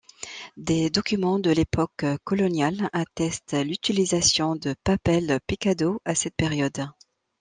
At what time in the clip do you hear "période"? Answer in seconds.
6.35-6.87